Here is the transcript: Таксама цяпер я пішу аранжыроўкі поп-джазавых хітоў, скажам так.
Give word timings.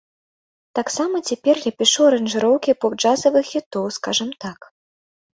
Таксама 0.77 1.19
цяпер 1.31 1.55
я 1.65 1.71
пішу 1.81 2.01
аранжыроўкі 2.11 2.75
поп-джазавых 2.85 3.45
хітоў, 3.51 3.85
скажам 3.99 4.29
так. 4.47 4.59